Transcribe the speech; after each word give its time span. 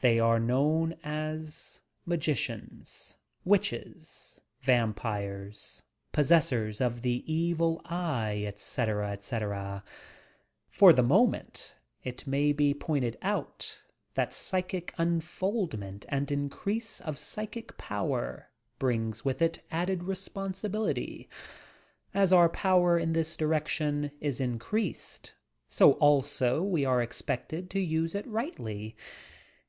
They 0.00 0.18
are 0.18 0.40
known 0.40 0.96
as 1.04 1.82
magicians, 2.06 3.18
witchfes, 3.46 4.40
vampires, 4.62 5.82
possessors 6.10 6.80
of 6.80 7.02
the 7.02 7.22
evil 7.30 7.82
eye, 7.84 8.42
etc., 8.46 9.10
etc. 9.12 9.84
For 10.70 10.92
the 10.94 11.02
moment 11.02 11.76
it 12.02 12.26
may 12.26 12.52
be 12.52 12.72
pointed 12.74 13.16
out 13.22 13.80
that 14.14 14.32
psychic 14.32 14.92
unfoldment 14.98 16.04
and 16.08 16.32
increase 16.32 17.00
of 17.02 17.18
psychic 17.18 17.76
power 17.76 18.48
brings 18.78 19.24
with 19.24 19.40
it 19.42 19.60
added 19.70 20.02
responsibility. 20.02 21.28
As 22.14 22.32
our 22.32 22.48
power 22.48 22.98
in 22.98 23.12
this 23.12 23.36
di 23.36 23.44
rection 23.44 24.10
is 24.18 24.40
increased, 24.40 25.34
ao 25.80 25.90
also 26.00 26.62
we 26.62 26.84
are 26.84 27.02
expected 27.02 27.70
to 27.70 27.78
use 27.80 28.14
it 28.16 28.26
rightly. 28.26 28.96